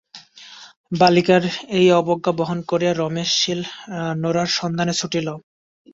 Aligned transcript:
বালিকার 0.91 1.43
এই 1.77 1.87
অবজ্ঞা 1.99 2.31
বহন 2.39 2.59
করিয়া 2.69 2.93
রমেশ 2.93 3.29
শিল-নোড়ার 3.41 4.49
সন্ধানে 4.57 4.93
ছুটিল। 4.93 5.27